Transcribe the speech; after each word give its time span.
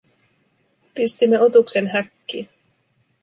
Pistimme 0.93 1.39
otuksen 1.39 1.87
häkkiin. 1.87 2.49